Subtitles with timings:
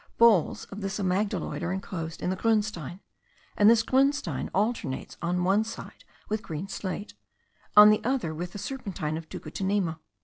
[0.17, 3.01] Balls of this amygdaloid are enclosed in the grunstein;
[3.55, 7.13] and this grunstein alternates on one side with a green slate,
[7.77, 9.99] on the other with the serpentine of Tucutunemo.